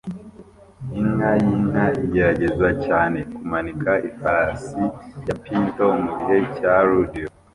Inka 0.99 1.31
yinka 1.43 1.85
igerageza 2.03 2.67
cyane 2.85 3.19
kumanika 3.35 3.91
ifarashi 4.09 4.83
ya 5.27 5.35
pinto 5.43 5.85
mugihe 6.03 6.39
cya 6.55 6.73
rodeo 6.87 7.29